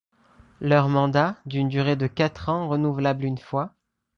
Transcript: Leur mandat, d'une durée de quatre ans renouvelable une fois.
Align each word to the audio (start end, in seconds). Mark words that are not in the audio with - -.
Leur 0.61 0.89
mandat, 0.89 1.37
d'une 1.45 1.67
durée 1.67 1.95
de 1.95 2.07
quatre 2.07 2.49
ans 2.49 2.67
renouvelable 2.67 3.23
une 3.23 3.37
fois. 3.37 3.75